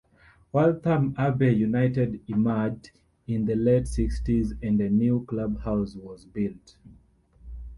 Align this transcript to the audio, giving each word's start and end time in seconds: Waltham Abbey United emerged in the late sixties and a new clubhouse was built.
Waltham 0.51 1.13
Abbey 1.15 1.49
United 1.51 2.21
emerged 2.27 2.89
in 3.27 3.45
the 3.45 3.53
late 3.55 3.87
sixties 3.87 4.51
and 4.63 4.81
a 4.81 4.89
new 4.89 5.23
clubhouse 5.27 5.95
was 5.95 6.25
built. 6.25 6.75